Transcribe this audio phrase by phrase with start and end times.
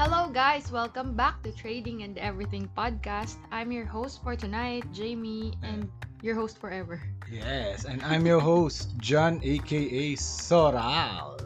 [0.00, 0.72] Hello, guys!
[0.72, 3.36] Welcome back to Trading and Everything podcast.
[3.52, 5.92] I'm your host for tonight, Jamie, and
[6.24, 6.96] your host forever.
[7.28, 11.36] Yes, and I'm your host, John aka Soral.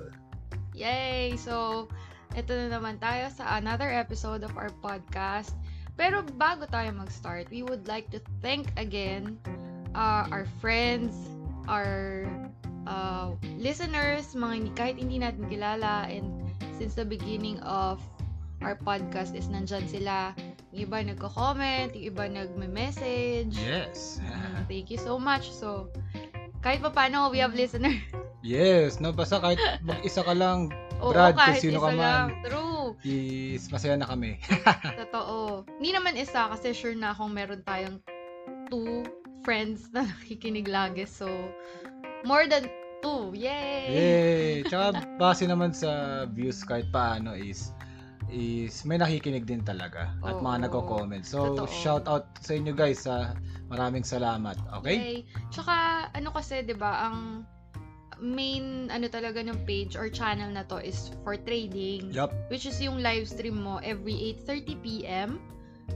[0.70, 1.34] Yay!
[1.34, 1.90] So,
[2.38, 5.58] ito na naman tayo sa another episode of our podcast.
[5.98, 9.34] Pero bago tayo mag-start, we would like to thank again
[9.98, 11.10] uh, our friends,
[11.66, 12.22] our
[12.86, 16.30] uh, listeners, mga kahit hindi natin kilala, and
[16.78, 17.98] since the beginning of
[18.64, 20.32] our podcast is nandyan sila.
[20.72, 23.54] Yung iba nagko-comment, yung iba nagme-message.
[23.54, 24.18] Yes.
[24.24, 25.52] Mm, thank you so much.
[25.52, 25.92] So,
[26.64, 27.92] kahit pa paano, we have listener.
[28.44, 30.68] Yes, no, basta kahit mag-isa ka lang,
[31.00, 32.00] Oo, Brad, kung kahit sino isa ka man.
[32.00, 32.26] lang.
[32.44, 32.92] True.
[33.04, 34.36] is masaya na kami.
[35.00, 35.64] Totoo.
[35.80, 38.00] Hindi naman isa kasi sure na akong meron tayong
[38.68, 39.04] two
[39.44, 41.08] friends na nakikinig lagi.
[41.08, 41.28] So,
[42.28, 42.68] more than
[43.00, 43.32] two.
[43.32, 43.84] Yay!
[43.88, 44.52] Yay!
[44.68, 47.72] Tsaka base naman sa views kahit paano is
[48.34, 50.42] is may nakikinig din talaga at Oo.
[50.42, 51.22] mga nagko-comment.
[51.22, 51.70] So, Totoo.
[51.70, 53.38] shout out sa inyo guys sa
[53.70, 54.58] maraming salamat.
[54.82, 54.96] Okay?
[54.98, 55.18] Yay.
[55.54, 57.46] Tsaka, ano kasi, di ba, ang
[58.18, 62.10] main, ano talaga ng page or channel na to is for trading.
[62.10, 62.34] Yup.
[62.50, 65.30] which is yung live stream mo every 8:30 p.m.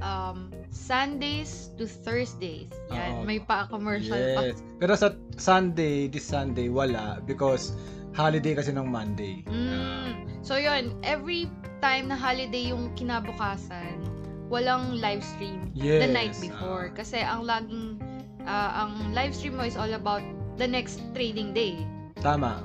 [0.05, 2.69] um Sundays to Thursdays.
[2.93, 3.25] Yan, Oo.
[3.25, 4.53] may pa-commercial pa.
[4.53, 4.61] Yes.
[4.77, 7.73] Pero sa Sunday, this Sunday, wala because
[8.13, 9.47] holiday kasi ng Monday.
[9.49, 10.43] Mm.
[10.45, 11.49] So yun, every
[11.81, 14.03] time na holiday yung kinabukasan,
[14.49, 16.01] walang live stream yes.
[16.03, 16.97] the night before ah.
[16.97, 18.01] kasi ang laging
[18.49, 20.25] ah, ang live stream mo is all about
[20.59, 21.79] the next trading day.
[22.19, 22.61] tama.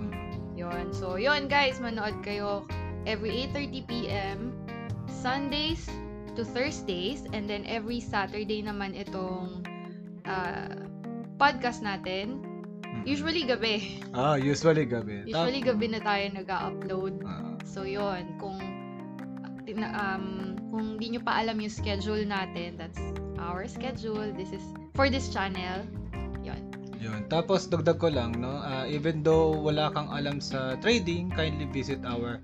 [0.53, 0.93] Yun.
[0.93, 2.65] So, yun guys, manood kayo
[3.09, 4.37] every 8.30 p.m.
[5.09, 5.81] Sundays
[6.37, 7.25] to Thursdays.
[7.33, 9.65] And then every Saturday naman itong
[10.29, 10.87] uh,
[11.41, 12.45] podcast natin.
[13.03, 14.05] Usually gabi.
[14.13, 15.25] Ah, usually gabi.
[15.25, 17.13] Usually gabi na tayo nag-upload.
[17.25, 18.37] Ah, So, yun.
[18.37, 18.61] Kung
[19.73, 23.01] tina- um, kung di nyo pa alam yung schedule natin, that's
[23.41, 24.29] our schedule.
[24.37, 24.61] This is
[24.93, 25.81] for this channel.
[26.45, 26.61] Yun.
[27.01, 27.25] yun.
[27.33, 32.05] Tapos dagdag ko lang, no, ah, even though wala kang alam sa trading, kindly visit
[32.05, 32.37] our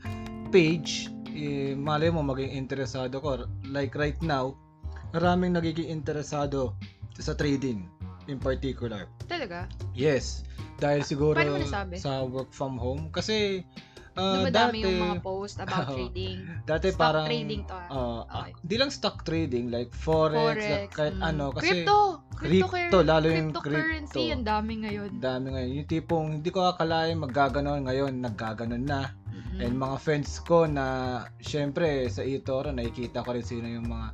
[0.50, 1.14] page.
[1.30, 3.46] Eh, malay mo maging interesado ko.
[3.70, 4.58] Like right now,
[5.14, 6.74] maraming nagiging interesado
[7.22, 7.86] sa trading
[8.26, 9.06] in particular.
[9.30, 9.70] Talaga?
[9.94, 10.46] Yes.
[10.80, 11.38] Dahil siguro
[12.00, 13.12] sa work from home.
[13.12, 13.66] Kasi
[14.20, 15.96] ah, Dumadami dati, yung mga post about Oo.
[15.96, 16.38] trading.
[16.68, 17.88] dati Stock parang trading to, ah.
[17.88, 18.52] ah, Okay.
[18.60, 20.92] di lang stock trading like forex, Forex.
[20.92, 21.30] kahit mm.
[21.32, 21.98] ano kasi crypto!
[22.36, 24.36] crypto, lalo yung cryptocurrency, crypto.
[24.36, 25.10] ang dami ngayon.
[25.20, 25.72] dami ngayon.
[25.80, 29.16] Yung tipong hindi ko akalain maggaganon ngayon, naggaganon na.
[29.32, 29.60] Mm.
[29.64, 30.86] And mga friends ko na
[31.40, 34.08] syempre sa eToro nakikita ko rin sino yung mga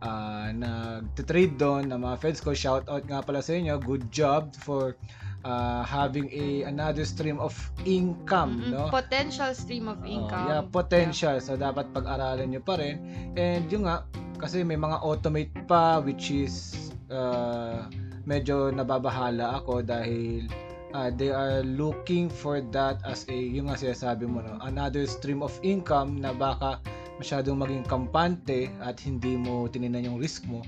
[0.00, 2.56] ah, nagte-trade doon na mga friends ko.
[2.56, 3.76] Shout out nga pala sa inyo.
[3.80, 4.96] Good job for
[5.44, 8.72] ah, having a another stream of income, Mm-mm.
[8.76, 8.82] no?
[8.92, 10.46] Potential stream of Oo, income.
[10.48, 11.36] yeah, potential.
[11.40, 13.00] So, dapat pag-aralan nyo pa rin.
[13.36, 14.04] And yung nga,
[14.40, 17.84] kasi may mga automate pa which is uh,
[18.24, 20.48] medyo nababahala ako dahil
[20.96, 24.56] uh, they are looking for that as a, yung nga sinasabi mo, no?
[24.64, 26.80] another stream of income na baka
[27.20, 30.64] masyadong maging kampante at hindi mo tininan yung risk mo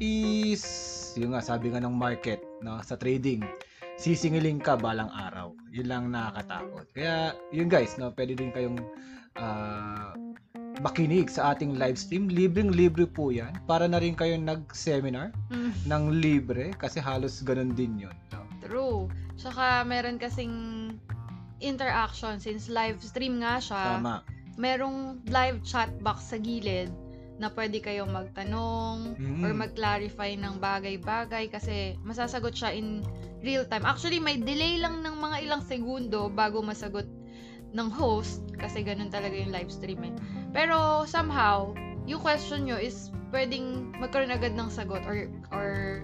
[0.00, 0.64] is,
[1.20, 2.80] yung nga, sabi nga ng market, no?
[2.80, 3.44] sa trading
[4.00, 5.52] sisingiling ka balang araw.
[5.68, 6.88] Yun lang nakakatakot.
[6.96, 8.80] Kaya, yun guys, no, pwede din kayong
[9.36, 10.16] ah,
[10.80, 12.32] makinig sa ating live stream.
[12.32, 13.52] Libreng-libre po yan.
[13.68, 18.16] Para na rin kayong nag-seminar Mm, ng libre kasi halos ganun din yun.
[18.32, 18.40] No?
[18.64, 19.00] true.
[19.36, 20.54] Tsaka meron kasing
[21.60, 24.00] interaction since live stream nga siya.
[24.00, 24.24] Tama.
[24.56, 26.88] Merong live chat box sa gilid
[27.40, 29.40] na pwede kayong magtanong Mm.
[29.40, 33.00] or mag-clarify ng bagay-bagay kasi masasagot siya in
[33.40, 33.88] real time.
[33.88, 37.08] Actually, may delay lang ng mga ilang segundo bago masagot
[37.72, 40.12] ng host kasi ganun talaga yung live stream eh.
[40.52, 41.72] Pero somehow,
[42.04, 46.02] yung question nyo is pwedeng magkaroon agad ng sagot or or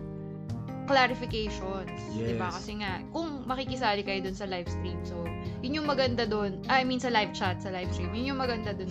[0.87, 1.91] clarifications.
[2.15, 2.31] Yes.
[2.31, 2.49] 'di ba?
[2.55, 5.27] Kasi nga, kung makikisali kayo dun sa live stream, so,
[5.61, 6.63] yun yung maganda dun.
[6.71, 8.89] I mean, sa live chat, sa live stream, yun yung maganda dun.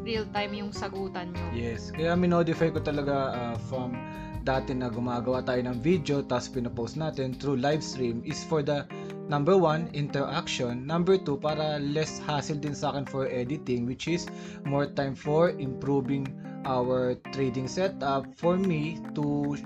[0.00, 1.44] Real time yung sagutan nyo.
[1.52, 1.92] Yes.
[1.92, 3.92] Kaya minodify ko talaga ah, from
[4.40, 8.88] dati na gumagawa tayo ng video tapos pinopost natin through live stream is for the
[9.28, 10.88] number one, interaction.
[10.88, 14.26] Number two, para less hassle din sa akin for editing which is
[14.64, 16.24] more time for improving
[16.64, 19.56] our trading setup for me to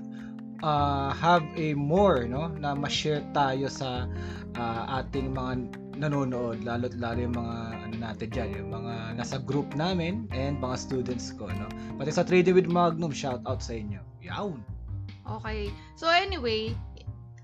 [0.65, 4.09] uh, have a more no na ma-share tayo sa
[4.57, 9.69] ah, ating mga nanonood lalo't lalo yung mga ano natin dyan yung mga nasa group
[9.77, 11.69] namin and mga students ko no
[12.01, 14.59] pati sa Trading with Magnum shout out sa inyo yawn
[15.25, 15.73] Okay.
[15.97, 16.77] So anyway,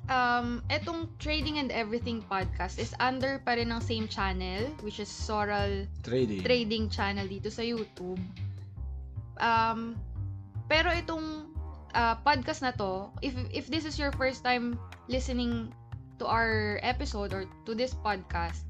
[0.09, 5.09] um, etong Trading and Everything podcast is under pa rin ng same channel, which is
[5.09, 8.21] Soral trading Trading channel dito sa YouTube.
[9.41, 9.97] Um,
[10.69, 11.50] pero itong
[11.93, 14.77] uh, podcast na to, if if this is your first time
[15.07, 15.71] listening
[16.21, 18.63] to our episode or to this podcast,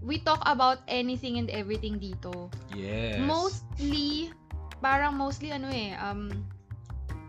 [0.00, 2.50] we talk about anything and everything dito.
[2.70, 3.18] Yes.
[3.18, 4.30] Mostly,
[4.78, 6.30] parang mostly ano eh, um,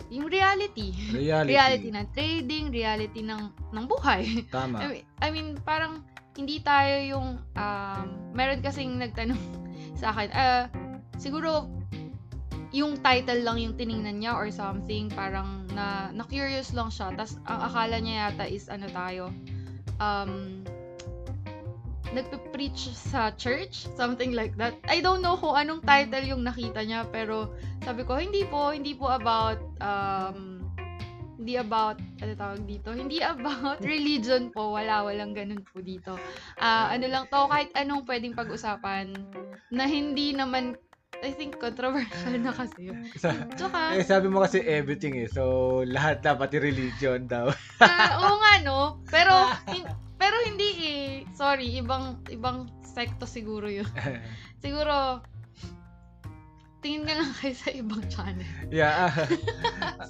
[0.08, 0.94] yung reality.
[1.12, 1.50] reality.
[1.58, 4.46] reality ng trading, reality ng ng buhay.
[4.54, 4.80] Tama.
[4.84, 6.06] I mean, I mean, parang
[6.38, 8.06] hindi tayo yung, um,
[8.38, 9.42] meron kasing nagtanong
[10.00, 10.64] sa akin, ah,
[11.18, 11.66] siguro,
[12.76, 17.16] yung title lang yung tiningnan niya or something, parang na, na-curious lang siya.
[17.16, 19.32] Tapos, ang akala niya yata is, ano tayo,
[20.04, 20.64] um,
[22.12, 24.76] nagpe-preach sa church, something like that.
[24.88, 27.52] I don't know kung anong title yung nakita niya, pero
[27.84, 30.64] sabi ko, hindi po, hindi po about, um,
[31.38, 36.18] hindi about, ano tawag dito, hindi about religion po, wala, walang ganun po dito.
[36.58, 39.14] Ah, ano lang to, kahit anong pwedeng pag-usapan,
[39.70, 40.80] na hindi naman,
[41.26, 43.10] I think, controversial na kasi yun.
[43.22, 45.26] Sa, Tsaka, eh, sabi mo kasi everything eh.
[45.26, 47.50] So, lahat dapat i religion daw.
[47.82, 49.02] ah, oo nga, no?
[49.10, 49.34] Pero,
[49.74, 51.06] hin- pero hindi eh.
[51.34, 53.90] Sorry, ibang, ibang sekto siguro yun.
[54.62, 55.22] Siguro,
[56.82, 58.50] tingin ka lang kayo sa ibang channel.
[58.70, 59.10] yeah.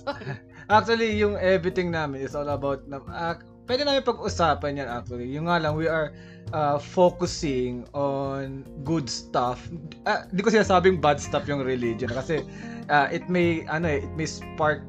[0.04, 0.28] Sorry.
[0.68, 3.36] Actually, yung everything namin is all about, na, uh,
[3.68, 5.28] pwede namin pag-usapan yan actually.
[5.30, 6.16] Yung nga lang, we are
[6.56, 9.68] uh, focusing on good stuff.
[10.08, 12.42] Uh, di ko sinasabing bad stuff yung religion kasi
[12.88, 14.82] uh, it may, ano eh, it may spark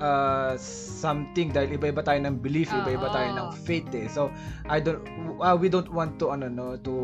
[0.00, 4.08] uh, something dahil iba-iba tayo ng belief, iba-iba tayo ng faith eh.
[4.08, 4.32] So,
[4.66, 5.04] I don't,
[5.38, 6.94] uh, we don't want to, ano no, to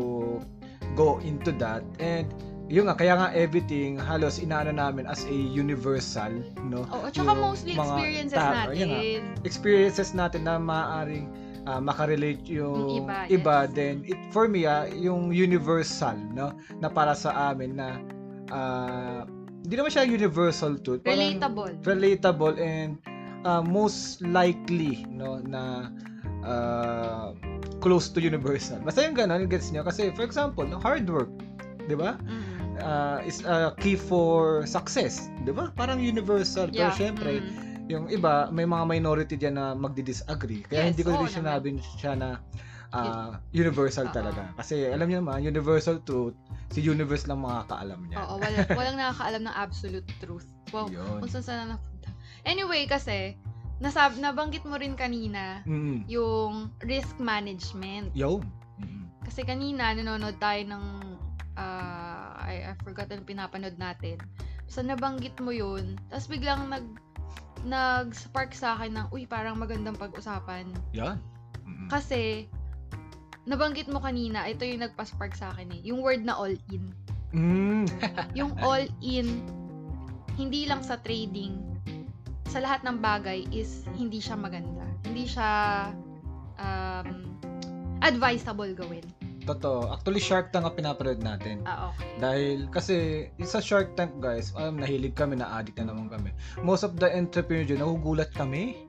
[0.97, 1.85] go into that.
[2.01, 2.27] And,
[2.65, 6.31] yun nga, kaya nga everything halos inaano namin as a universal,
[6.63, 6.87] no?
[6.87, 8.87] Oo, tsaka Yung mostly mga experiences tao, natin.
[8.87, 8.99] nga.
[9.43, 11.27] experiences natin na maaaring
[11.63, 13.71] ah, makarelate yung Yung iba, yes.
[13.71, 17.99] then it for me ah, yung universal no na para sa amin na
[18.49, 19.23] ah,
[19.63, 21.71] hindi naman siya universal parang Relatable.
[21.83, 22.99] relatable and
[23.43, 25.87] ah, most likely no na
[26.43, 27.31] ah,
[27.79, 31.31] close to universal basta yung ganun gets niyo kasi for example no, hard work
[31.83, 32.52] di ba Mm.
[32.83, 36.99] Ah, is a key for success di ba parang universal pero Yeah.
[36.99, 37.87] syempre mm.
[37.91, 40.63] yung iba, may mga minority diyan na magdi-disagree.
[40.63, 41.67] Kaya Yes, hindi ko oo rin sinabi
[41.99, 42.39] siya na
[42.95, 44.15] ah, universal Oo.
[44.15, 44.55] talaga.
[44.55, 46.31] Kasi alam niyo naman, universal truth,
[46.71, 48.23] si universe lang makakaalam niya.
[48.23, 50.47] Oo, wala, walang nakakaalam ng absolute truth.
[50.71, 51.19] Wow, Yun.
[51.21, 52.09] kung saan saan na napunta.
[52.47, 53.35] Anyway, kasi,
[53.83, 56.07] nasab nabanggit mo rin kanina Mm.
[56.07, 58.15] yung risk management.
[58.15, 58.47] Yun.
[58.79, 59.11] Mm.
[59.27, 60.85] Kasi kanina, nanonood tayo ng,
[61.59, 62.02] ah,
[62.43, 64.19] I, I forgot ang pinapanood natin.
[64.67, 65.99] So, nabanggit mo yun.
[66.11, 66.85] Tapos biglang nag,
[67.63, 70.67] nag-spark sa akin ng, uy, parang magandang pag-usapan.
[70.91, 71.19] Yan.
[71.63, 71.87] Mm.
[71.87, 72.51] Kasi,
[73.47, 75.81] nabanggit mo kanina, ito yung nagpa-spark sa akin eh.
[75.87, 76.91] Yung word na all-in.
[77.33, 77.89] Mm.
[78.39, 79.41] Yung all-in,
[80.37, 81.57] hindi lang sa trading,
[82.53, 84.85] sa lahat ng bagay is hindi siya maganda.
[85.01, 85.49] Hindi siya
[86.61, 87.33] um,
[88.05, 89.05] advisable gawin.
[89.43, 89.91] Totoo.
[89.91, 91.61] Actually, Shark Tank ang pinapanood natin.
[91.67, 92.07] Ah, okay.
[92.19, 96.31] Dahil, kasi, sa Shark Tank, guys, um, nahilig kami, na-addict na naman kami.
[96.63, 98.79] Most of the entrepreneurs dyan, nagugulat kami.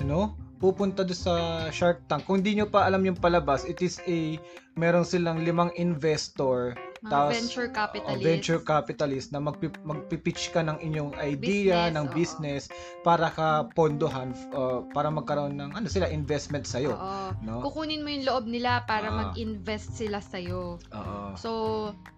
[0.00, 0.24] You know?
[0.58, 1.34] Pupunta doon sa
[1.70, 2.26] Shark Tank.
[2.26, 4.34] Kung hindi nyo pa alam yung palabas, it is a,
[4.74, 8.22] meron silang limang investor Mga Tapos, venture o capitalist.
[8.26, 12.14] venture capitalist na magpi, magpipitch ka ng inyong idea, Business, ng oo.
[12.18, 12.62] business
[13.06, 16.98] para ka pondohan, uh, para magkaroon ng ano sila investment sa iyo,
[17.38, 17.62] no?
[17.62, 19.16] Kukunin mo yung loob nila para Ah.
[19.30, 20.82] mag-invest sila sa'yo.
[20.90, 21.38] Oo.
[21.38, 21.50] So,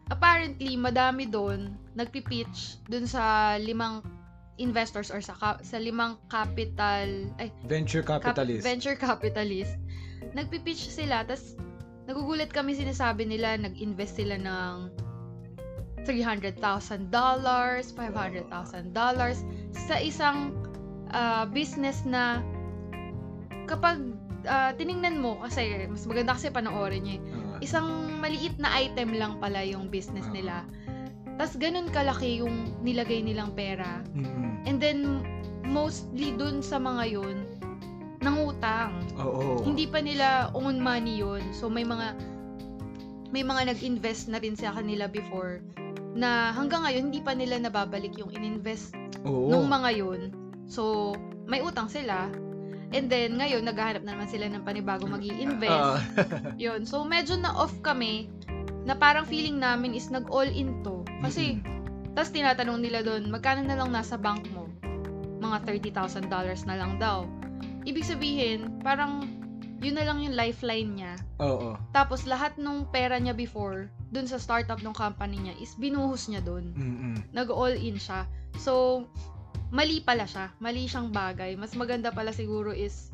[0.08, 4.00] apparently, madami doon nagpipitch doon sa limang
[4.60, 7.08] investors or sa ka- sa limang capital
[7.40, 8.60] ay venture cap- capitalist.
[8.60, 9.74] venture capitalist.
[10.36, 11.56] Nagpipitch sila tas
[12.04, 14.92] nagugulat kami sinasabi nila nag-invest sila ng
[16.04, 17.92] $300,000, $500,000
[19.76, 20.52] sa isang
[21.12, 22.40] ah, business na
[23.68, 24.00] kapag
[24.48, 27.56] ah, tiningnan mo kasi mas maganda kasi panoorin niyo eh Oo.
[27.60, 27.86] isang
[28.18, 30.34] maliit na item lang pala yung business Oo.
[30.34, 30.64] nila.
[31.40, 34.04] Tapos ganun kalaki yung nilagay nilang pera.
[34.12, 34.68] Mm-mm.
[34.68, 35.24] And then,
[35.64, 37.48] mostly dun sa mga yun,
[38.20, 38.92] nangutang.
[39.16, 39.64] Oo.
[39.64, 41.40] Hindi pa nila own money yun.
[41.56, 42.12] So, may mga
[43.32, 45.64] may mga nag-invest na rin sa kanila before
[46.12, 48.92] na hanggang ngayon hindi pa nila nababalik yung ininvest
[49.24, 49.48] Oo.
[49.48, 50.20] nung mga yun.
[50.68, 51.16] So,
[51.48, 52.28] may utang sila.
[52.92, 55.96] And then, ngayon, naghahanap na naman sila ng panibago mag invest Ah.
[56.60, 56.84] yun.
[56.84, 58.28] So, medyo na-off kami
[58.84, 60.99] na parang feeling namin is nag-all-in to.
[61.20, 61.60] Kasi,
[62.16, 64.66] tas tinatanong nila doon, magkano na lang nasa bank mo?
[65.40, 66.28] Mga $30,000
[66.68, 67.28] na lang daw.
[67.84, 69.28] Ibig sabihin, parang
[69.80, 71.14] yun na lang yung lifeline niya.
[71.40, 71.76] Oo.
[71.96, 76.44] Tapos lahat nung pera niya before, dun sa startup ng company niya, is binuhos niya
[76.44, 76.76] dun.
[76.76, 77.16] Mm-mm.
[77.32, 78.28] Nag-all in siya.
[78.60, 79.04] So,
[79.72, 80.52] mali pala siya.
[80.60, 81.56] Mali siyang bagay.
[81.56, 83.08] Mas maganda pala siguro is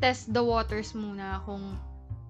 [0.00, 1.76] test the waters muna kung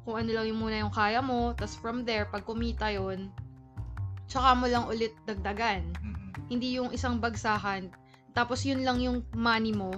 [0.02, 1.54] kung ano lang yung muna yung kaya mo.
[1.54, 3.30] Tapos from there, pag kumita yon
[4.30, 5.82] tsaka mo lang ulit dagdagan.
[6.00, 6.30] Mm-mm.
[6.46, 7.90] Hindi yung isang bagsakan,
[8.32, 9.90] tapos yun lang yung money mo,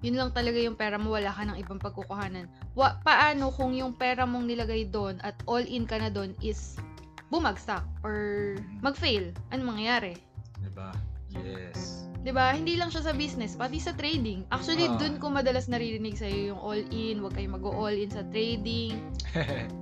[0.00, 2.48] yun lang talaga yung pera mo, wala ka ng ibang pagkukuhanan.
[2.72, 6.80] Wa, paano kung yung pera mong nilagay doon at all in ka na doon is
[7.28, 9.28] bumagsak or mag-fail?
[9.52, 10.16] Ano mangyayari?
[10.64, 10.90] Diba?
[11.30, 12.08] Yes.
[12.20, 12.52] 'Di ba?
[12.52, 14.44] Hindi lang siya sa business, pati sa trading.
[14.52, 14.96] Actually, Ah.
[15.00, 18.98] doon ko madalas naririnig sa yung all in, wag kayong mag-all in sa trading.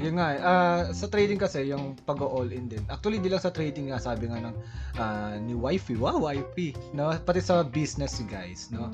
[0.00, 0.28] Yun nga.
[0.40, 2.80] Ah, sa trading kasi, yung pag-all in din.
[2.88, 4.56] Actually, di lang sa trading nga, sabi nga ng
[4.96, 7.12] ah, ni wifey, wow, wifey, no?
[7.12, 8.88] Pati sa business, guys, no?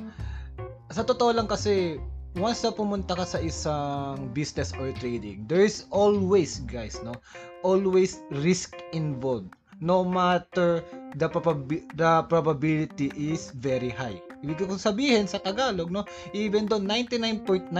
[0.91, 2.03] Sa totoo lang kasi,
[2.35, 7.15] once na pumunta ka sa isang business or trading, there is always, guys, no?
[7.63, 9.55] Always risk involved.
[9.79, 10.83] No matter
[11.21, 14.19] the, probabi- the probability is very high.
[14.41, 16.03] Ibig ko sabihin sa Tagalog, no?
[16.35, 17.71] Even though 99.99%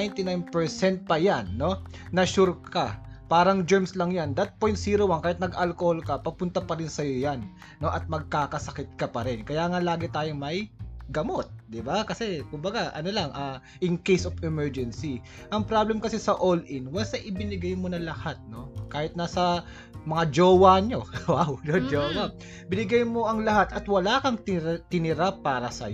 [1.09, 1.83] pa yan, no?
[2.13, 4.35] Na sure ka parang germs lang yan.
[4.35, 7.47] That 0.01, kahit nag-alcohol ka, papunta pa rin sa'yo yan.
[7.83, 7.91] No?
[7.91, 9.43] At magkakasakit ka pa rin.
[9.43, 10.71] Kaya nga lagi tayong may
[11.15, 12.03] gamot, 'di ba?
[12.03, 15.23] Kasi kumbaga, ano lang, ah, in case of emergency.
[15.55, 18.75] Ang problem kasi sa all-in, once na ibinigay mo na lahat, no?
[18.91, 19.63] Kahit nasa
[20.07, 22.35] mga jowa nyo, wow, no, jowa.
[22.67, 25.87] Binigay mo ang lahat at wala kang tinira, tinira para sa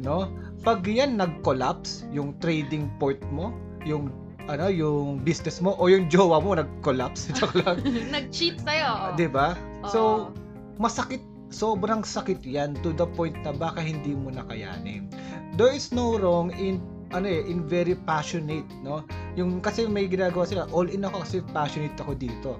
[0.00, 0.18] no?
[0.60, 3.56] Pag yan nag-collapse, yung trading port mo,
[3.88, 4.12] yung
[4.48, 7.82] ano, yung business mo o yung jowa mo nag-collapse, joke lang.
[8.14, 9.16] Nag-cheat sa'yo.
[9.18, 9.58] 'Di ba?
[9.88, 10.30] So,
[10.80, 11.20] masakit,
[11.50, 15.10] sobrang sakit yan to the point na baka hindi mo na kayanin.
[15.58, 16.80] There is no wrong in
[17.10, 19.02] ano eh, in very passionate, no?
[19.34, 22.54] Yung kasi may ginagawa sila, all in ako kasi passionate ako dito.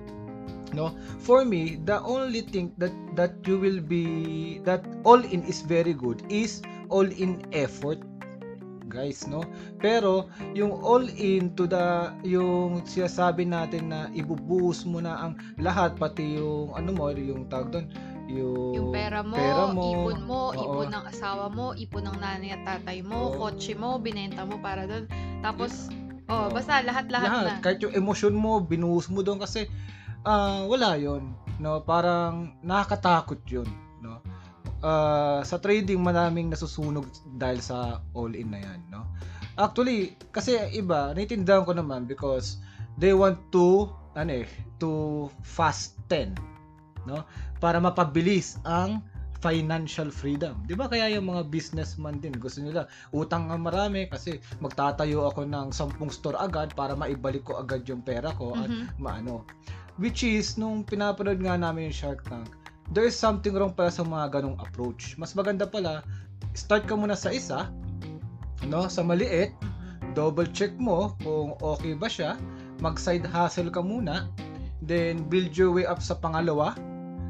[0.71, 0.95] No?
[1.19, 5.95] For me, the only thing that that you will be that all in is very
[5.95, 7.99] good is all in effort
[8.90, 9.47] guys no
[9.78, 15.94] pero yung all in to the yung sinasabi natin na ibubuhos mo na ang lahat
[15.97, 17.87] pati yung ano mo yung tawag doon
[18.30, 20.62] yung, yung pera mo, pera mo, ipon mo, oo.
[20.62, 23.42] ipon ng asawa mo, ipon ng nanay at tatay mo, Oo.
[23.42, 25.11] kotse mo, binenta mo para doon.
[25.42, 25.90] Tapos,
[26.30, 26.54] oh, Oo.
[26.54, 27.42] basta lahat-lahat na.
[27.42, 29.66] lahat kahit yung emosyon mo binuhos mo doon kasi
[30.23, 33.68] ah, wala yon no parang nakakatakot yun
[34.00, 34.23] no
[34.81, 37.05] Ah, sa trading maraming nasusunog
[37.37, 39.05] dahil sa all in na yan no
[39.61, 42.65] actually kasi iba naiintindihan ko naman because
[42.97, 44.49] they want to ano eh
[44.81, 46.33] to fasten
[47.05, 47.29] no
[47.61, 49.05] para mapabilis ang
[49.45, 50.57] financial freedom.
[50.65, 55.45] 'Di ba kaya yung mga businessman din gusto nila utang nga marami kasi magtatayo ako
[55.45, 58.97] ng 10 store agad para maibalik ko agad yung pera ko at Mhm.
[59.01, 59.45] maano.
[60.01, 62.49] Which is, nung pinapanood nga namin yung Shark Tank,
[62.90, 65.14] there is something wrong pala sa mga ganong approach.
[65.16, 66.02] Mas maganda pala,
[66.52, 67.70] start ka muna sa isa,
[68.66, 69.54] no, sa maliit,
[70.12, 72.35] double check mo kung okay ba siya,
[72.82, 74.26] mag side hustle ka muna,
[74.82, 76.75] then build your way up sa pangalawa,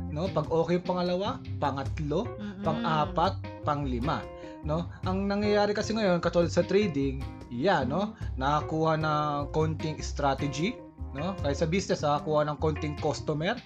[0.09, 0.27] no?
[0.33, 1.29] Pag okay yung pangalawa,
[1.61, 2.65] pangatlo, Mm-mm.
[2.65, 4.25] pang-apat, pang-lima.
[4.61, 4.93] No?
[5.09, 8.13] Ang nangyayari kasi ngayon, katulad sa trading, yeah, no?
[8.37, 10.77] Nakakuha ng konting strategy,
[11.17, 11.33] no?
[11.41, 13.57] Kahit sa business, nakakuha ng konting customer,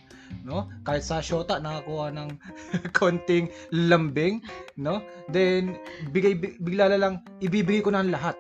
[0.42, 0.66] no?
[0.82, 2.30] Kahit sa shota, nakakuha ng
[2.98, 4.42] konting lambing,
[4.74, 4.98] no?
[5.30, 5.78] Then,
[6.10, 8.34] bigay, bi- bigla lang, ibibigay ko na ang lahat,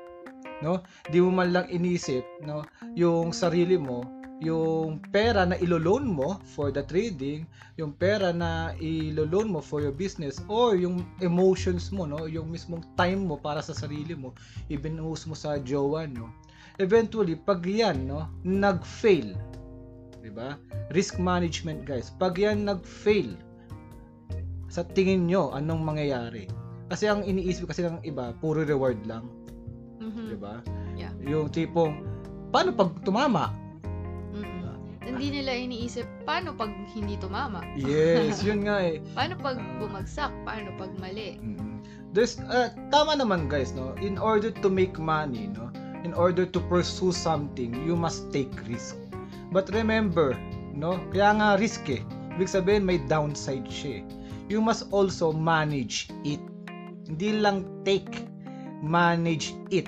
[0.64, 0.82] no?
[1.06, 2.66] Di mo man lang inisip, no?
[2.98, 4.02] Yung sarili mo,
[4.42, 9.94] yung pera na ilo-loan mo for the trading, yung pera na ilo-loan mo for your
[9.94, 14.30] business or yung emotions mo no yung mismong time mo para sa sarili mo
[14.70, 16.30] ibinuhos mo sa jowa no
[16.78, 19.34] eventually pag yan no nag-fail
[20.24, 20.56] 'di ba
[20.96, 23.36] risk management guys pag yan nag-fail
[24.72, 26.48] sa tingin nyo anong mangyayari
[26.88, 29.28] kasi ang iniisip kasi ng iba puro reward lang
[30.00, 30.32] Mhm.
[30.32, 30.64] 'di ba
[30.96, 31.12] Yeah.
[31.20, 32.00] yung tipong
[32.48, 33.52] paano pag tumama
[34.32, 34.62] Mm-mm.
[35.04, 37.60] Hindi nila iniisip, paano pag hindi tumama?
[37.76, 40.32] yes yun nga eh Paano pag bumagsak?
[40.48, 41.36] Paano pag mali?
[41.36, 41.84] Mm.
[42.16, 45.68] There's uh, tama naman guys no in order to make money no
[46.06, 48.96] in order to pursue something you must take risk
[49.54, 50.34] but remember
[50.74, 52.02] no kaya nga risk eh
[52.34, 54.04] ibig sabihin may downside siya eh.
[54.50, 56.42] you must also manage it
[57.06, 58.26] hindi lang take
[58.82, 59.86] manage it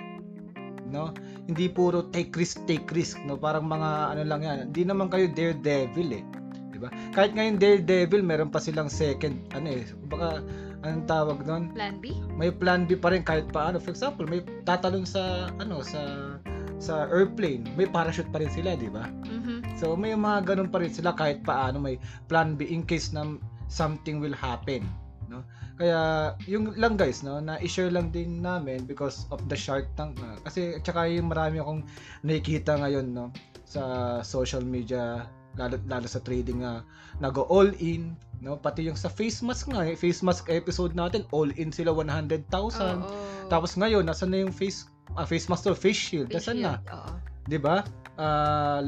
[0.86, 1.10] no
[1.50, 5.26] hindi puro take risk take risk no parang mga ano lang yan hindi naman kayo
[5.34, 6.24] daredevil eh
[6.70, 10.38] di ba kahit ngayon daredevil meron pa silang second ano eh baka
[10.86, 11.74] anong tawag doon?
[11.74, 12.14] Plan B?
[12.38, 13.82] May plan B pa rin kahit paano.
[13.82, 16.36] For example, may tatalon sa ano sa
[16.76, 19.08] sa airplane, may parachute pa rin sila, di ba?
[19.24, 19.45] Mhm.
[19.76, 22.00] So may mga ganun pa rin sila kahit paano may
[22.32, 23.36] plan B in case na
[23.68, 24.88] something will happen,
[25.28, 25.44] no?
[25.76, 30.16] Kaya yung lang guys, no, na i-share lang din namin because of the Shark Tank
[30.16, 30.40] na.
[30.40, 31.84] Kasi tsaka yung marami akong
[32.24, 33.28] nakikita ngayon, no,
[33.68, 33.82] sa
[34.24, 35.28] social media
[35.60, 36.84] lalo, lalo sa trading na
[37.18, 38.14] nag all in
[38.44, 41.90] no pati yung sa face mask nga eh, face mask episode natin all in sila
[41.90, 43.08] 100,000 Oo.
[43.48, 44.84] tapos ngayon nasa na yung face
[45.16, 47.16] ah, face mask to face shield Face nasa na Oo.
[47.48, 47.82] 'di ba?
[48.20, 48.84] Ah,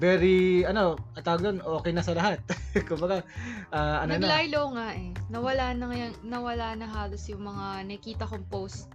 [0.00, 2.40] very ano, tawag doon, okay na sa lahat.
[2.88, 3.20] Kumbaga,
[3.70, 4.24] ah, ano na.
[4.24, 5.12] Naglaylo nga eh.
[5.28, 8.88] Nawala na ngayon, nawala na halos yung mga nakita kong post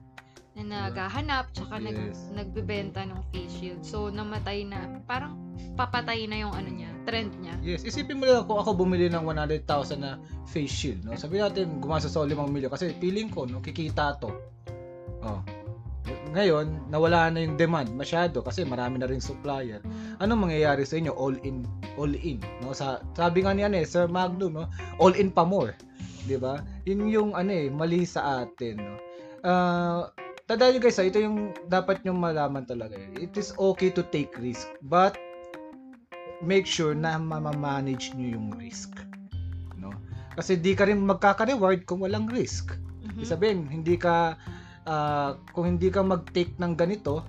[0.55, 2.31] na naghahanap tsaka nag, Yes.
[2.31, 3.81] nagbebenta ng face shield.
[3.83, 5.03] So namatay na.
[5.03, 5.35] Parang
[5.75, 7.55] papatay na yung ano niya, trend niya.
[7.59, 10.15] Yes, isipin mo lang kung ako bumili ng 100,000 na
[10.47, 11.13] face shield, no?
[11.19, 14.31] Sabi natin, gumasa sa 5 milyon kasi feeling ko, no, kikita to.
[15.21, 15.43] Oh.
[16.35, 19.79] Ngayon, nawala na yung demand masyado kasi marami na rin supplier.
[20.19, 21.15] Anong mangyayari sa inyo?
[21.15, 22.75] All in, all in, no?
[22.75, 24.65] Sa sabi nga ni ano eh, Sir Magnum, no?
[25.01, 25.73] All in pa more.
[26.25, 26.61] 'Di ba?
[26.85, 28.95] Yun yung ano eh, mali sa atin, no?
[29.45, 30.09] Ah,
[30.49, 32.97] tandaan guys, ah, ito yung dapat nyo malaman talaga.
[32.97, 33.25] eh.
[33.29, 35.13] It is okay to take risk, but
[36.41, 38.93] make sure na mamamanage nyo yung risk.
[39.77, 39.93] No?
[40.35, 42.73] Kasi di ka rin magkaka-reward kung walang risk.
[43.05, 43.21] Mhm.
[43.21, 44.35] Ibig sabihin, hindi ka
[44.85, 47.25] ah, kung hindi ka mag-take ng ganito,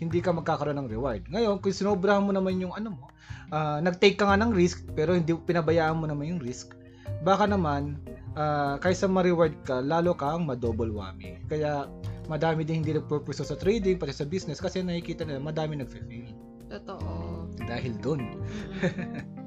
[0.00, 1.22] hindi ka magkakaroon ng reward.
[1.28, 3.06] Ngayon, kung sinobrahan mo naman yung ano mo,
[3.52, 6.72] ah, nag-take ka nga ng risk pero hindi pinabayaan mo naman yung risk,
[7.20, 8.00] baka naman
[8.38, 11.36] ah, kaysa ma-reward ka, lalo kang ma-double whammy.
[11.50, 11.90] Kaya
[12.30, 16.30] madami din hindi nagpurpose sa trading pati sa business kasi nakikita nila madami nagfe-fail
[16.70, 17.50] Totoo.
[17.66, 18.22] dahil doon.
[18.22, 19.40] Mm-mm.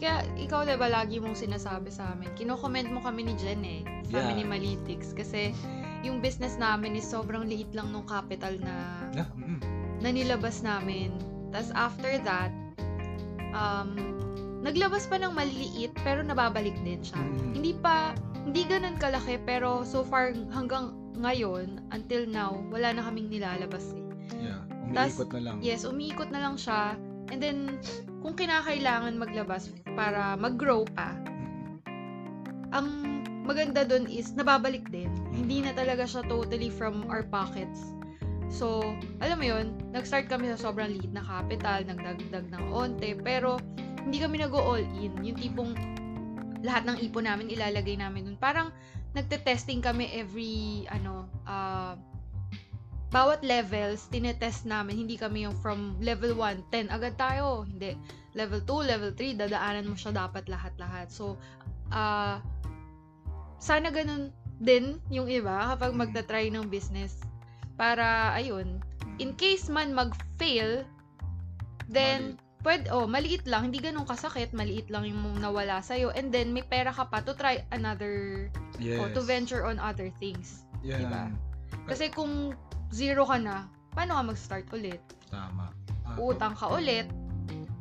[0.00, 2.32] Kaya ikaw 'di ba lagi mong sinasabi sa amin.
[2.32, 4.32] Kino-comment mo kami ni Jen eh sa Yeah.
[4.32, 5.52] Minimalitics kasi
[6.00, 9.60] yung business namin is sobrang liit lang nung capital na Ah, mm.
[10.00, 11.12] na nilabas namin.
[11.52, 12.48] Tapos after that,
[13.52, 13.92] um,
[14.60, 17.20] naglabas pa ng maliliit pero nababalik din siya.
[17.20, 17.52] Mm.
[17.60, 23.28] Hindi pa, hindi ganun kalaki pero so far hanggang ngayon, until now, wala na kaming
[23.28, 24.04] nilalabas eh.
[24.40, 24.60] Yeah,
[24.96, 25.56] Tas, umiikot na lang.
[25.60, 26.96] Yes, umiikot na lang siya.
[27.28, 27.58] And then,
[28.24, 31.60] kung kinakailangan maglabas para mag-grow pa, Mm.
[32.72, 32.88] ang
[33.50, 35.10] maganda dun is nababalik din.
[35.34, 37.90] Hindi na talaga siya totally from our pockets.
[38.46, 43.58] So, alam mo yun, nag-start kami sa sobrang liit na capital, nagdagdag ng onte, pero
[44.06, 45.18] hindi kami nag-all in.
[45.26, 45.74] Yung tipong
[46.62, 48.38] lahat ng ipon namin ilalagay namin dun.
[48.38, 48.70] Parang
[49.18, 51.98] nagte-testing kami every, ano, ah,
[53.10, 55.06] bawat levels, tinetest namin.
[55.06, 57.66] Hindi kami yung from level 1, 10, agad tayo.
[57.66, 57.98] Hindi.
[58.38, 61.10] Level 2, level 3, dadaanan mo siya dapat lahat-lahat.
[61.10, 61.34] So,
[61.90, 62.38] ah,
[63.60, 67.20] sana ganun din yung iba kapag magta-try ng business.
[67.76, 68.80] Para, ayun,
[69.16, 70.84] in case man mag-fail,
[71.88, 76.52] then, pwede, oh, maliit lang, hindi ganun kasakit, maliit lang yung nawala sa'yo, and then,
[76.52, 78.48] may pera ka pa to try another,
[78.80, 78.96] Yes.
[79.00, 80.64] or to venture on other things.
[80.84, 81.04] Yan.
[81.04, 81.22] diba?
[81.84, 82.56] Kasi kung
[82.92, 85.00] zero ka na, paano ka mag-start ulit?
[85.28, 85.68] Tama.
[86.04, 87.08] Ah, Utang ka ulit,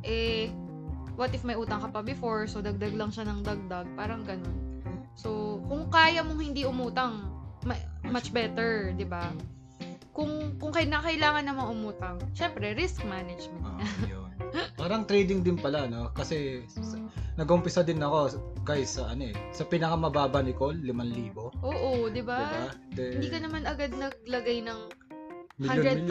[0.04, 0.48] eh,
[1.16, 4.69] what if may utang ka pa before, so dagdag lang siya ng dagdag, parang ganun.
[5.16, 7.28] So, kung kaya mong hindi umutang,
[7.66, 9.30] ma- much better, di ba?
[10.14, 13.64] Kung, kung na kailangan naman umutang, syempre, risk management.
[13.64, 13.80] Ah,
[14.12, 14.28] yun.
[14.76, 16.10] Parang trading din pala, no?
[16.12, 17.00] Kasi sa-
[17.38, 21.36] nag-umpisa din ako, guys, sa ano eh, sa pinakamababa ni Cole, 5,000.
[21.64, 22.40] Oo, di ba?
[22.44, 22.68] Diba?
[22.98, 24.80] Then, Hindi ka naman agad naglagay ng.
[25.60, 26.08] 100,000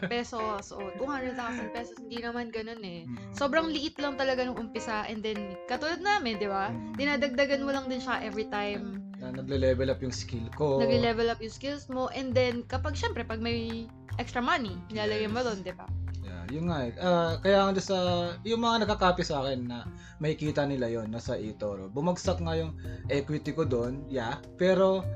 [0.12, 1.96] pesos o 200,000 pesos.
[2.00, 3.04] Hindi naman ganun eh.
[3.04, 3.36] Mm.
[3.36, 6.72] Sobrang liit lang talaga nung umpisa and then katulad namin, di ba?
[6.72, 6.96] Mm.
[6.96, 10.78] Dinadagdagan mo lang din siya every time na nagle-level up yung skill ko.
[10.78, 15.42] nagre-level up yung skills mo and then kapag syempre pag may extra money, nilalagay mo
[15.42, 15.46] Yes.
[15.46, 15.86] doon, di ba?
[16.26, 16.92] Yeah, yun nga eh.
[16.98, 17.98] Ah, kaya nga sa,
[18.42, 19.86] yung mga nakakapi sa akin na
[20.18, 21.86] makikita nila yon nasa eToro.
[21.90, 22.74] Bumagsak nga yung
[23.06, 24.42] equity ko doon, yeah.
[24.58, 25.06] Pero,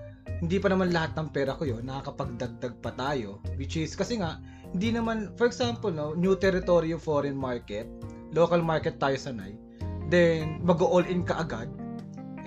[0.42, 3.38] hindi pa naman lahat ng pera ko yon nakakapagdagdag pa tayo.
[3.54, 4.42] Which is, kasi nga,
[4.74, 7.86] hindi naman, for example, no, new territory yung foreign market,
[8.34, 9.54] local market tayo sanay,
[10.10, 11.70] then, mag-all in ka agad,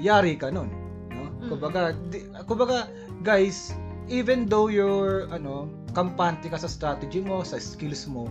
[0.02, 0.68] yari ka nun.
[1.14, 1.24] No?
[1.30, 1.48] Mm.
[1.56, 2.92] Kumbaga, di, kumbaga,
[3.24, 3.72] guys,
[4.12, 8.28] even though you're, ano, kampante ka sa strategy mo, sa skills mo,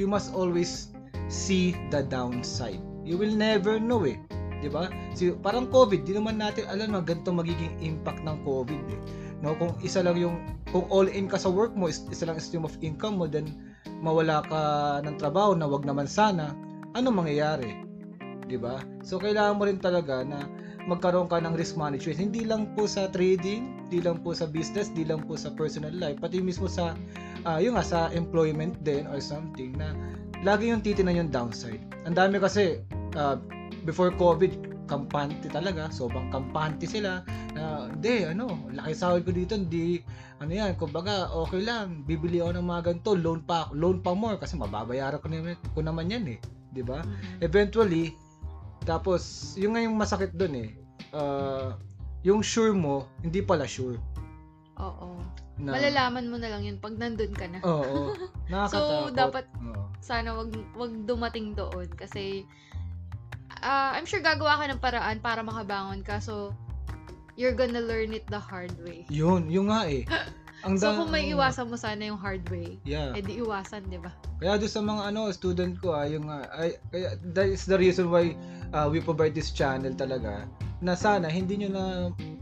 [0.00, 0.90] you must always
[1.28, 2.80] see the downside.
[3.04, 4.16] You will never know eh.
[4.64, 4.88] 'Di ba?
[5.12, 8.80] Si parang COVID, di naman natin alam na ganito magiging impact ng COVID.
[9.44, 10.40] No, kung isa lang yung
[10.72, 13.44] kung all in ka sa work mo, is- isa lang stream of income mo, then
[14.00, 14.60] mawala ka
[15.04, 16.56] ng trabaho na wag naman sana,
[16.96, 17.76] ano mangyayari?
[18.48, 18.80] 'Di ba?
[19.04, 20.48] So kailangan mo rin talaga na
[20.88, 22.16] magkaroon ka ng risk management.
[22.16, 25.92] Hindi lang po sa trading, hindi lang po sa business, hindi lang po sa personal
[25.92, 26.96] life, pati mismo sa
[27.44, 29.92] uh, yung nga sa employment din or something na
[30.44, 31.80] lagi yung titinan yung downside.
[32.04, 32.84] Ang dami kasi
[33.16, 33.40] uh,
[33.84, 37.24] before COVID, kampante talaga, sobrang kampante sila
[37.56, 40.04] na hindi, ano, laki sahod ko dito, hindi,
[40.40, 44.36] ano yan, kumbaga, okay lang, bibili ako ng mga ganito, loan pa, loan pa more
[44.36, 46.38] kasi mababayaran ko naman, ko naman yan eh,
[46.72, 47.00] di ba?
[47.00, 47.40] Mm-mm.
[47.40, 48.12] Eventually,
[48.84, 50.70] tapos, yung nga yung masakit doon eh,
[51.16, 51.72] uh,
[52.24, 53.96] yung sure mo, hindi pala sure.
[54.80, 55.20] Oo.
[55.54, 57.62] Na, Malalaman mo na lang yun pag nandun ka na.
[57.62, 58.10] Oo,
[58.50, 59.14] nakakatakot.
[59.14, 59.86] dapat- Oo.
[60.02, 62.44] Sana wag wag dumating doon kasi
[63.64, 66.20] ah, I'm sure gagawa ka ng paraan para makabangon ka.
[66.20, 66.52] So,
[67.34, 69.08] you're gonna learn it the hard way.
[69.08, 70.04] Yun, yun nga eh.
[70.64, 73.12] Ang So, kung may iwasan mo sana yung hard way, Yeah.
[73.12, 74.08] eh di iwasan, di ba?
[74.40, 77.76] Kaya doon sa mga ano student ko ah, yung ah, ay, kaya that is the
[77.76, 78.32] reason why
[78.72, 80.48] ah, we provide this channel talaga
[80.80, 81.84] na sana hindi nyo na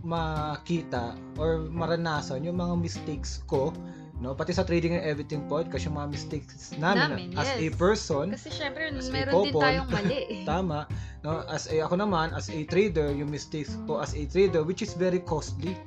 [0.02, 3.70] makita or maranasan yung mga mistakes ko
[4.18, 7.74] no pati sa trading and everything podcast yung mga mistakes namin, Namin, as a yes.
[7.74, 10.18] person Kasi syempre, meron din tayong mali.
[10.30, 10.44] eh.
[10.50, 10.86] tama
[11.22, 14.82] no as a ako naman as a trader yung mistakes ko as a trader which
[14.82, 15.78] is very costly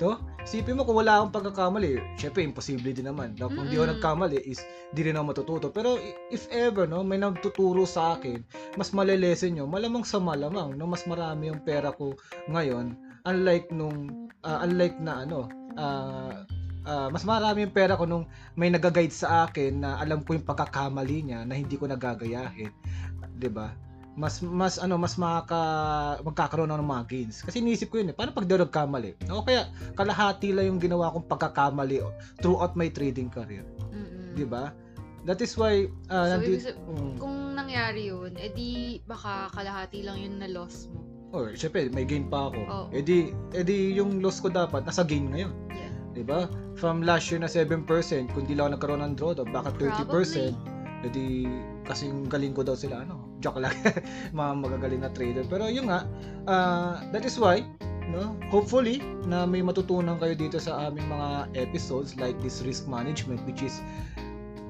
[0.00, 0.16] to
[0.46, 3.34] Isipin mo kung wala akong pagkakamali, syempre imposible din naman.
[3.34, 4.62] Na kung di ako nagkamali is
[4.94, 5.66] di rin ako matututo.
[5.74, 5.98] Pero
[6.30, 8.46] if ever no, may nagtuturo sa akin,
[8.78, 12.14] mas malelesen nyo, malamang sa malamang, no, mas marami yung pera ko
[12.46, 12.94] ngayon
[13.26, 16.46] unlike nung ah, unlike na ano, ah,
[16.86, 20.46] ah, mas marami yung pera ko nung may nagaguide sa akin na alam ko yung
[20.46, 22.70] pagkakamali niya na hindi ko nagagayahin.
[23.34, 23.74] 'Di ba?
[24.16, 25.60] Mas mas ano, mas makaka
[26.24, 27.44] magkakaroon ng mga gains.
[27.44, 29.28] Kasi iniisip ko yun eh, paano pag ako nagkamali?
[29.28, 32.00] O kaya kalahati lang yung ginawa kong pagkakamali
[32.40, 34.32] throughout my trading career, Mm-mm.
[34.32, 34.72] 'di ba?
[35.28, 37.14] That is why uh, So, nandito- ibig Mm.
[37.20, 41.04] Kung nangyari yun, edi baka kalahati lang yun na loss mo.
[41.36, 42.60] Or syempre may gain pa ako.
[42.64, 42.86] Oo.
[42.96, 45.52] Eh di, eh di yung loss ko dapat nasa gain ngayon.
[45.68, 45.92] Yeah.
[46.16, 46.48] 'Di ba?
[46.80, 47.84] From last year na 7%,
[48.32, 50.56] kung di lang nagkaroon ng drawdown, baka 30%.
[51.04, 51.44] Eh di
[51.84, 53.35] kasing galing ko daw sila ano.
[53.46, 53.70] Joke lang.
[54.38, 55.46] mga magagaling na trader.
[55.46, 56.02] Pero yun nga,
[56.50, 57.62] ah, that is why
[58.06, 61.28] no hopefully na may matutunan kayo dito sa aming mga
[61.58, 63.82] episodes like this risk management which is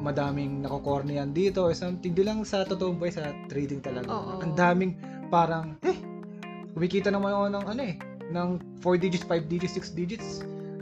[0.01, 4.41] madaming nakokornean dito or something di lang sa totoong buhay sa trading talaga Oo.
[4.41, 4.97] ang daming
[5.29, 6.01] parang eh
[6.73, 7.97] kumikita naman ako ng ano eh
[8.33, 8.49] ng
[8.81, 10.29] 4 digits 5 digits 6 digits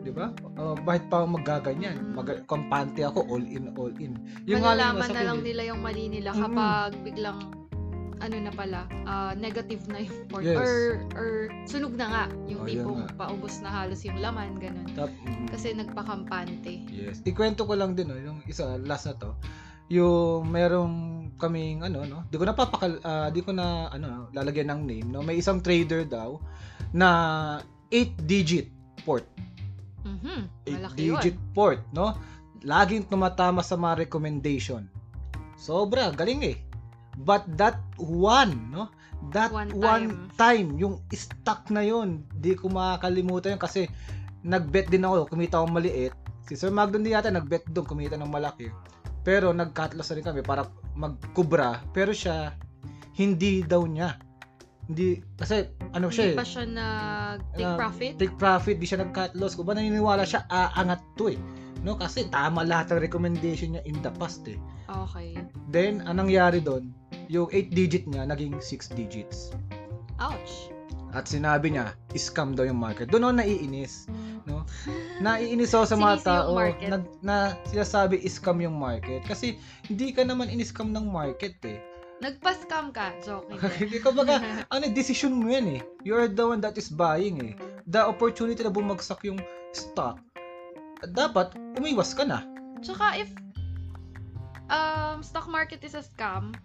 [0.04, 2.12] di ba uh, bakit pa ako maggaganyan Mm.
[2.14, 4.14] mag kampante ako all in all in
[4.46, 5.46] yung Malalaman na lang eh.
[5.50, 7.38] nila yung mali nila kapag biglang
[8.24, 10.56] ano na pala, ah, negative na yung port Yes.
[10.56, 10.72] or
[11.12, 11.28] or
[11.68, 13.12] sunog na nga yung Oh, tipong nga.
[13.20, 14.88] paubos na halos yung laman ganun.
[14.96, 15.52] Tap- mm.
[15.52, 16.88] Kasi nagpakampante.
[16.88, 17.20] Yes.
[17.22, 19.30] Ikwento ko lang din, no, yung isa, last na to.
[19.92, 20.94] Yung merong
[21.36, 25.06] kaming, ano, no, di ko na papakal, ah, di ko na, ano, lalagyan ng name,
[25.06, 26.40] no, may isang trader daw
[26.90, 27.08] na
[27.92, 28.72] 8-digit
[29.04, 29.28] port.
[30.00, 30.38] Mhm.
[30.72, 31.52] Malaki 8-digit yun.
[31.52, 32.16] port, no?
[32.64, 34.88] Laging tumatama sa mga recommendation.
[35.54, 36.56] Sobra, galing eh.
[37.20, 38.90] But that one, no?
[39.32, 40.04] That One one,
[40.36, 40.36] time.
[40.36, 43.88] time, yung stock na yun, di ko makakalimutan yun kasi
[44.44, 46.12] nag-bet din ako, kumita akong maliit.
[46.44, 48.68] Si Sir Magdon din yata nag-bet doon, kumita ng malaki.
[49.24, 51.80] Pero nag-cut loss na rin kami para magkubra.
[51.96, 52.52] Pero siya,
[53.16, 54.20] hindi daw niya.
[54.84, 58.12] Hindi, kasi ano siya Hindi eh, pa siya nag-take Ah, profit.
[58.20, 59.56] take profit, di siya nag-cut loss.
[59.56, 61.40] Kung ba naniniwala siya, aangat to eh.
[61.80, 64.60] No, kasi tama lahat ng recommendation niya in the past eh.
[64.84, 65.32] Okay.
[65.72, 66.92] Then, anong nangyari doon?
[67.28, 69.54] Yung 8 digit niya, naging 6 digits.
[70.20, 70.72] Ouch.
[71.14, 73.06] At sinabi niya, scam daw yung market.
[73.06, 74.10] Doon ako naiinis.
[74.50, 74.66] No?
[75.22, 76.58] Naiinis ako sa mga tao
[76.90, 77.36] na, na
[77.70, 79.22] sinasabi scam yung market.
[79.22, 79.54] Kasi
[79.86, 81.78] hindi ka naman in-scam ng market eh.
[82.18, 83.14] Nagpa-scam ka.
[83.22, 83.46] Joke.
[83.78, 84.00] hindi.
[84.04, 84.42] Kumbaga,
[84.74, 85.80] ano, decision mo yan eh.
[86.02, 87.54] You are the one that is buying eh.
[87.86, 89.38] The opportunity na bumagsak yung
[89.70, 90.18] stock,
[91.14, 92.42] dapat umiwas ka na.
[92.80, 93.30] Tsaka if
[94.72, 96.56] um, stock market is a scam,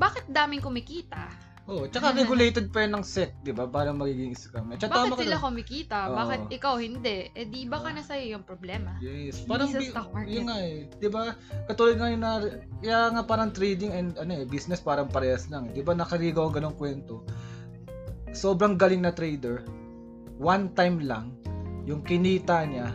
[0.00, 1.28] bakit daming kumikita?
[1.64, 3.62] Oh, tsaka regulated pa yan ng SEC, di ba?
[3.64, 4.74] Para magiging scam.
[4.74, 5.44] Tsaka Bakit ka sila na.
[5.44, 5.98] kumikita?
[6.04, 6.16] Oo.
[6.16, 7.30] Bakit ikaw hindi?
[7.30, 8.98] Eh di baka na sa'yo yung problema.
[8.98, 10.32] Yes, Hindi parang sa bi- stock market.
[10.32, 11.22] Yun nga eh, 'di ba?
[11.68, 12.32] Katulad nga yung na
[12.80, 15.70] kaya nga parang trading and ano eh, business parang parehas lang.
[15.70, 15.72] eh.
[15.72, 17.22] 'Di ba nakaligaw ang ganong kwento?
[18.32, 19.62] Sobrang galing na trader.
[20.36, 21.38] One time lang
[21.84, 22.90] yung kinita niya.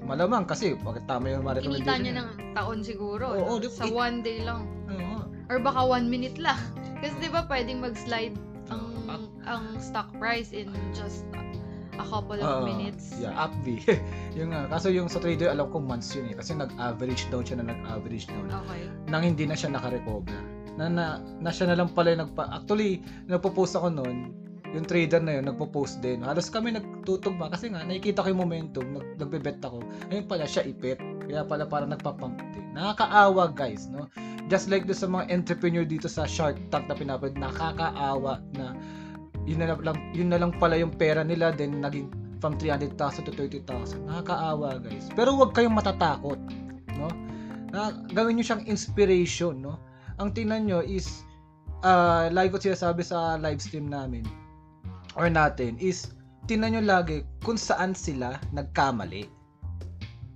[0.00, 3.24] Malamang kasi bakit tama yung mga Kinita recommendation niya ng taon siguro.
[3.30, 3.58] Oo, no?
[3.58, 4.68] di- sa it- one day lang.
[4.86, 5.07] Oo.
[5.48, 6.60] Or baka one minute lang.
[7.00, 8.36] Kasi di ba pwedeng mag-slide
[8.68, 9.20] ang Ah.
[9.48, 11.24] ang stock price in just
[11.98, 13.16] a couple of minutes.
[13.18, 13.66] Yeah, upv.
[14.38, 17.58] yung nga, kaso yung sa trader alam ko months yun eh kasi nag-average down siya
[17.58, 18.46] na nag-average down.
[18.46, 18.86] Okay.
[19.08, 20.38] nang hindi na siya nakarecover.
[20.78, 22.54] Na, na, na siya na lang pala yung nagpa...
[22.54, 24.30] Actually, nagpo-post ako noon,
[24.70, 26.22] yung trader na yun, nagpo-post din.
[26.22, 29.82] Halos kami nagtutugma kasi nga, nakikita ko yung momentum, nag, nagbe-bet ako.
[30.12, 31.02] Ayun pala, siya ipit.
[31.26, 32.62] Kaya pala parang nagpapump din.
[32.78, 34.06] Nakakaawa, guys, no?
[34.48, 38.72] Just like do sa mga entrepreneur dito sa Shark Tank na pinapanood, nakakaawa na
[39.44, 42.08] yun na lang, yun na lang pala yung pera nila, then naging
[42.40, 42.96] from 300,000
[43.28, 43.64] to 30,000.
[44.08, 45.08] Nakakaawa, guys.
[45.16, 46.40] Pero huwag kayong matatakot,
[46.96, 47.08] no?
[47.72, 49.80] Na, gawin nyo siyang inspiration, no?
[50.20, 51.24] Ang tingnan nyo is,
[51.84, 54.24] uh, like ko sinasabi sa live stream namin,
[55.16, 56.12] or natin is
[56.48, 59.28] tingnan nyo lagi kung saan sila nagkamali.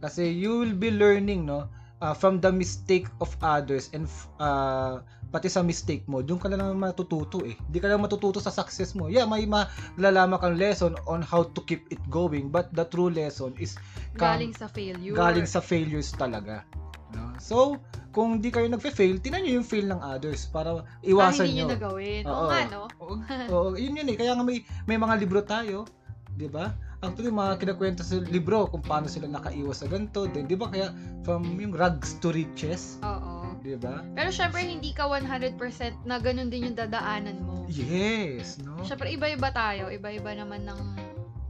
[0.03, 1.71] Kasi you will be learning no
[2.03, 4.11] uh, from the mistake of others and
[4.43, 4.99] uh,
[5.31, 7.57] pati sa mistake mo, doon ka na lang matututo eh.
[7.57, 9.09] Hindi ka lang matututo sa success mo.
[9.09, 13.57] Yeah, may malalaman kang lesson on how to keep it going, but the true lesson
[13.57, 13.79] is
[14.19, 15.17] galing sa failure.
[15.17, 16.69] Galing sa failures talaga.
[17.17, 17.33] No?
[17.41, 17.81] So,
[18.13, 21.65] kung di kayo nagfe-fail, tinan nyo yung fail ng others para iwasan para hindi nyo.
[21.65, 22.23] nyo nagawin.
[22.29, 22.49] Oo, Oo.
[22.49, 22.83] nga, no?
[23.01, 23.15] Oo,
[23.53, 24.17] oo, yun yun eh.
[24.17, 25.89] Kaya nga may, may mga libro tayo,
[26.37, 26.77] di ba?
[27.03, 30.31] Actually, mga kinakwento sa libro kung paano sila nakaiwas sa ganito.
[30.31, 30.71] Then, di ba?
[30.71, 30.95] Kaya
[31.27, 33.59] from yung rags to riches, Oo.
[33.59, 34.07] di ba?
[34.15, 35.59] Pero syempre, hindi ka 100%
[36.07, 37.67] na ganun din yung dadaanan mo.
[37.67, 38.79] Yes, no?
[38.87, 39.91] Syempre, iba-iba tayo.
[39.91, 40.81] Iba-iba naman ng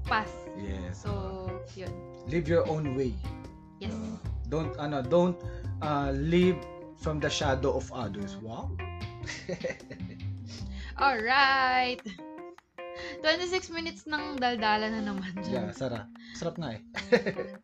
[0.08, 0.32] path.
[0.56, 1.04] Yes.
[1.04, 1.44] So,
[1.76, 1.92] yun.
[2.32, 3.12] Live your own way.
[3.76, 3.92] Yes.
[3.92, 4.16] Uh,
[4.48, 5.36] don't, ano, don't
[5.84, 6.56] uh, live
[6.96, 8.40] from the shadow of others.
[8.40, 8.72] Wow.
[11.02, 12.00] Alright.
[13.20, 15.76] 26 minutes ng daldala na naman Yeah, dyan.
[15.76, 16.06] sarap.
[16.32, 16.80] Sarap nga eh.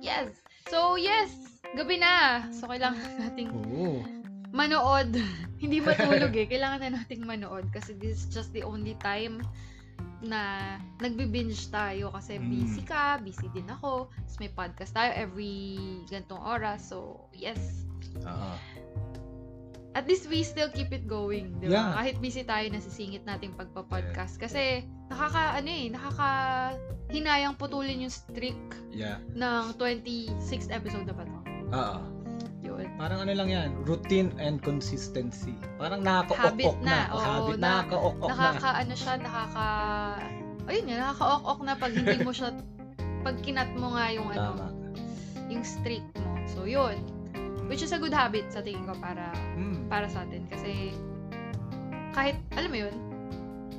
[0.00, 0.36] Yes.
[0.68, 1.32] So, yes.
[1.72, 2.44] Gabi na.
[2.52, 4.04] So, kailangan nating Oo.
[4.52, 5.16] manood.
[5.62, 6.44] Hindi matulog eh.
[6.52, 9.40] Kailangan na nating manood kasi this is just the only time
[10.20, 12.48] na nagbi-binge tayo kasi Mm.
[12.48, 14.08] busy ka, busy din ako.
[14.12, 15.76] Tapos may podcast tayo every
[16.08, 16.84] gantong oras.
[16.84, 17.88] So, yes.
[18.20, 18.52] Oo.
[19.94, 21.72] At least we still keep it going, di ba?
[21.72, 21.90] Yeah.
[21.94, 24.36] Kahit busy tayo, nasisingit natin pagpa-podcast.
[24.36, 26.28] Kasi, nakaka, ano eh, nakaka
[27.08, 28.58] hinayang putulin yung streak
[28.90, 29.22] Yeah.
[29.30, 31.38] ng 26th episode na ba to?
[31.70, 31.98] Oo.
[32.60, 32.90] Yun.
[32.98, 35.54] Parang ano lang yan, routine and consistency.
[35.78, 36.90] Parang nakaka-ok-ok Habit na.
[36.90, 38.34] na, oo, habit, na- nakaka-ok-ok na.
[38.34, 39.66] Nakaka, ano siya, nakaka,
[40.66, 42.48] ayun nga, nakaka-ok-ok na pag hindi mo siya,
[43.22, 44.66] pag kinat mo nga yung ano, Tama.
[45.46, 46.34] yung streak mo.
[46.50, 46.98] So, yun.
[47.64, 49.73] Which is a good habit sa tingin ko para Mm.
[49.88, 50.92] Para sa atin kasi
[52.14, 52.96] kahit alam mo yun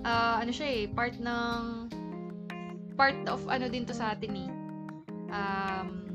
[0.06, 1.90] ah, ano siya eh part ng
[2.96, 4.50] part of ano din to sa atin eh
[5.32, 6.06] um,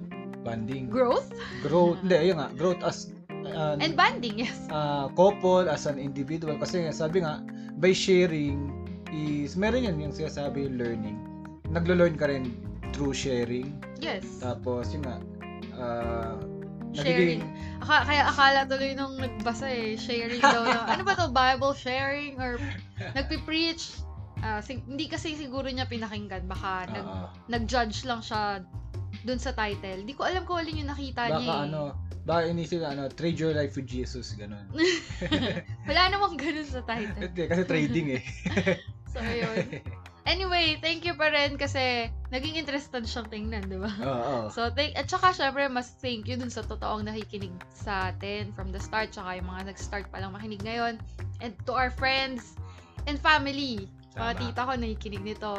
[0.40, 0.88] Banding.
[0.88, 1.29] growth
[1.61, 2.00] Growth.
[2.05, 2.48] Hindi, ayun nga.
[2.57, 3.12] Growth as
[3.44, 6.57] uh, and bonding yes uh, couple, as an individual.
[6.57, 7.44] Kasi nga, sabi nga,
[7.76, 8.72] by sharing
[9.12, 11.18] is, meron yan yung sinasabi learning.
[11.70, 12.57] Naglo-learn ka rin
[12.96, 13.76] through sharing.
[14.00, 15.16] yes Tapos, yun nga,
[15.76, 16.37] uh,
[16.94, 17.42] sharing
[17.81, 22.37] Aka, kaya akala tuloy nung nagbasa eh sharing daw na, ano ba to bible sharing
[22.37, 22.61] or
[23.16, 24.05] nagpi-preach
[24.40, 27.29] Ah, sig- hindi kasi siguro niya pinakinggan baka nag, Oo.
[27.53, 28.64] nag-judge lang siya
[29.20, 30.00] dun sa title.
[30.09, 31.64] Di ko alam kung alin yung nakita baka niya eh.
[31.68, 31.81] ano,
[32.24, 34.64] baka inisip na, ano, trade your life with Jesus, ganun.
[35.88, 37.20] Wala namang ganun sa title.
[37.20, 38.22] Hindi, kasi trading eh.
[39.12, 39.83] So, ayun.
[40.28, 43.88] Anyway, thank you pa rin kasi naging interested siyang tingnan, di ba?
[44.04, 44.37] Oo.
[44.54, 48.68] So, thank, at saka syempre, mas thank you dun sa totoong nakikinig sa atin from
[48.68, 51.00] the start, tsaka yung mga nag-start pa lang makinig ngayon.
[51.40, 52.61] And to our friends
[53.09, 53.88] and family.
[54.14, 54.40] Mga Tama.
[54.44, 55.54] tita ko nakikinig nito.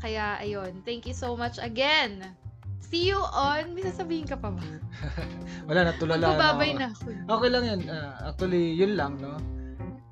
[0.00, 0.80] Kaya, ayun.
[0.86, 2.22] Thank you so much again.
[2.80, 3.74] See you on...
[3.74, 4.62] May sasabihin ka pa ba?
[5.68, 7.10] Wala, natulala Magbababay na ako.
[7.38, 7.80] Okay lang yan.
[7.90, 9.36] Ah, actually, yun lang, no?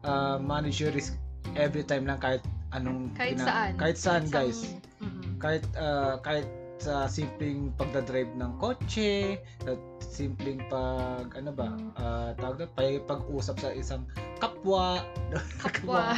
[0.02, 1.16] Ah, manage your risk
[1.56, 3.70] every time lang kahit anong Kahit gina- saan.
[3.76, 4.58] Kahit saan, Isang- guys.
[4.98, 5.36] Mm-mm.
[5.38, 6.46] Kahit ah, kahit
[6.78, 13.56] sa simpleng pagdadrive ng kotse, sa simpleng pag ano ba, ah tawag doon, pag pag-usap
[13.58, 14.06] sa isang
[14.42, 15.02] kapwa,
[15.58, 16.14] Kapwa.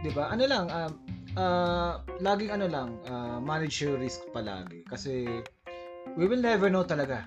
[0.00, 0.28] 'di ba?
[0.28, 0.92] Ano lang, um,
[1.34, 5.40] ah, laging ano lang, ah, manage your risk palagi kasi
[6.12, 7.24] we will never know talaga,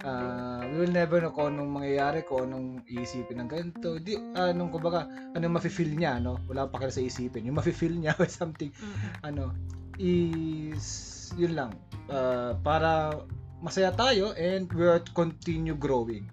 [0.00, 3.98] Ah, we will never know kung anong mangyayari, kung anong iisipin ng ganito.
[3.98, 6.38] Di anong kumbaga, anong mafi-feel niya, no?
[6.46, 7.46] Wala pa kaya sa isipin.
[7.46, 9.10] Yung mafi-feel niya or something Mm-mm.
[9.22, 9.50] ano
[9.98, 10.86] is
[11.34, 11.72] yun lang
[12.08, 13.20] Ah, para
[13.60, 16.24] masaya tayo and we are to continue growing.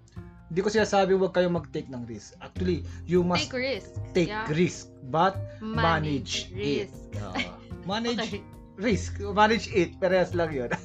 [0.48, 2.32] Hindi ko sinasabi huwag kayong mag-take ng risk.
[2.40, 3.90] Actually, you must Take risk.
[4.14, 4.46] take Yeah.
[4.48, 6.88] risk but Manage, manage it.
[6.88, 7.02] risk.
[7.20, 8.42] Ah, manage Okay.
[8.78, 9.18] risk.
[9.20, 9.98] Manage it.
[9.98, 10.70] Parehas lang yun.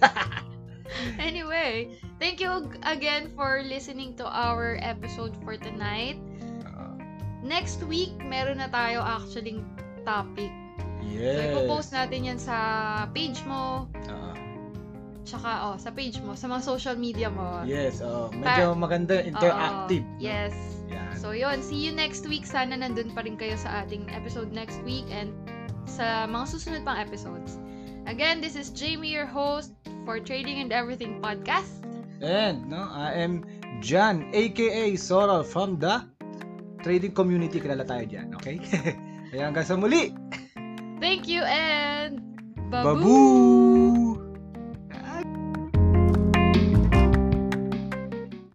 [1.17, 1.87] Anyway,
[2.21, 6.21] thank you again for listening to our episode for tonight.
[6.69, 6.93] Ah,
[7.41, 9.65] Next week, meron na tayo actually
[10.05, 10.53] topic.
[11.01, 11.49] So, yes.
[11.49, 12.57] ipopost natin yan sa
[13.09, 14.37] page mo, Ah,
[15.25, 17.65] tsaka oh, sa page mo, sa mga social media mo.
[17.65, 18.05] yes.
[18.05, 20.05] Oh, medyo maganda interactive.
[20.05, 20.21] Oo, no?
[20.21, 20.53] yes.
[20.93, 21.17] Yan.
[21.17, 21.65] So, yun.
[21.65, 22.45] See you next week.
[22.45, 25.09] Sana nandun pa rin kayo sa ating episode next week.
[25.09, 25.33] And
[25.89, 27.57] sa mga susunod pang episodes.
[28.05, 29.73] Again, this is Jamie, your host
[30.05, 31.81] for Trading and Everything podcast.
[32.21, 33.41] And, no, I am
[33.81, 36.05] Jan, aka Soral from the
[36.85, 37.57] trading community.
[37.57, 38.61] Kilala tayo dyan, okay?
[39.33, 40.13] Kaya hanggang sa muli.
[41.01, 42.21] Thank you and
[42.69, 43.01] babu!
[43.01, 44.10] Babu!